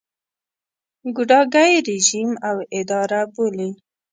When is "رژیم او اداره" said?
1.87-3.21